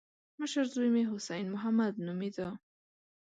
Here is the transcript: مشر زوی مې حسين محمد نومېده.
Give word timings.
مشر 0.39 0.65
زوی 0.73 0.89
مې 0.95 1.03
حسين 1.11 1.45
محمد 1.53 1.93
نومېده. 2.05 2.47